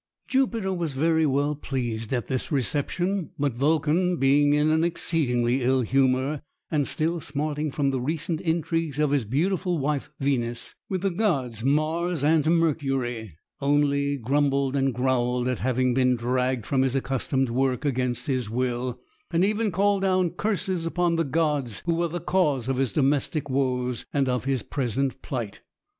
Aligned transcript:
Jupiter 0.27 0.73
was 0.73 0.93
very 0.93 1.27
well 1.27 1.53
pleased 1.53 2.11
at 2.11 2.25
this 2.25 2.51
reception; 2.51 3.29
but 3.37 3.53
Vulcan, 3.53 4.17
being 4.17 4.51
in 4.53 4.71
an 4.71 4.83
exceeding 4.83 5.47
ill 5.47 5.81
humour, 5.81 6.41
and 6.71 6.87
still 6.87 7.19
smarting 7.19 7.69
from 7.69 7.91
the 7.91 8.01
recent 8.01 8.41
intrigues 8.41 8.97
of 8.97 9.11
his 9.11 9.25
beautiful 9.25 9.77
wife 9.77 10.09
Venus 10.19 10.73
with 10.89 11.01
the 11.03 11.11
gods 11.11 11.63
Mars 11.63 12.23
and 12.23 12.43
Mercury, 12.47 13.37
only 13.59 14.17
grumbled 14.17 14.75
and 14.75 14.91
growled 14.91 15.47
at 15.47 15.59
having 15.59 15.93
been 15.93 16.15
dragged 16.15 16.65
from 16.65 16.81
his 16.81 16.95
accustomed 16.95 17.51
work 17.51 17.85
against 17.85 18.25
his 18.25 18.49
will, 18.49 18.99
and 19.29 19.45
even 19.45 19.69
called 19.69 20.01
down 20.01 20.31
curses 20.31 20.87
upon 20.87 21.15
the 21.15 21.23
gods 21.25 21.83
who 21.85 21.93
were 21.93 22.07
the 22.07 22.19
cause 22.19 22.67
of 22.67 22.77
his 22.77 22.91
domestic 22.91 23.51
woes 23.51 24.07
and 24.11 24.27
of 24.27 24.45
his 24.45 24.63
present 24.63 25.21
plight. 25.21 25.61